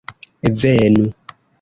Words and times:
venu 0.53 1.13